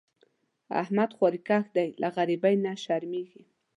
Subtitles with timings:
[0.81, 3.43] احمد خواریکښ دی؛ له غریبۍ نه شرمېږي.